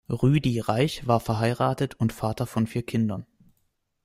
[0.09, 3.27] Ruedi Reich war verheiratet und Vater von vier Kindern.